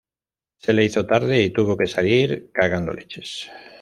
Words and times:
Se 0.57 0.73
le 0.73 0.83
hizo 0.83 1.05
tarde 1.05 1.43
y 1.43 1.51
tuvo 1.51 1.77
que 1.77 1.85
salir 1.85 2.49
cagando 2.51 2.91
leches 2.91 3.51